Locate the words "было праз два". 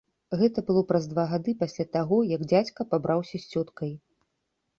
0.69-1.25